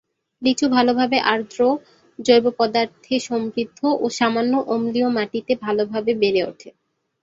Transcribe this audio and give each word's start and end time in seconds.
লিচু 0.41 0.65
ভালভাবে 0.69 1.17
আর্দ্র, 1.31 1.59
জৈব 2.19 2.45
পদার্থে 2.59 3.15
সমৃদ্ধ 3.27 3.79
ও 3.95 4.15
সামান্য 4.17 4.53
অম্লীয় 4.67 5.09
মাটিতে 5.17 5.53
ভাল 5.63 5.77
ভাবে 5.91 6.11
বেড়ে 6.21 6.41
ওঠে। 6.49 6.69